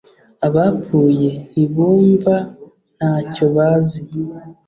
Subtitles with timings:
[0.47, 2.35] abapfuye ntibumva
[2.97, 4.01] nta cyo bazi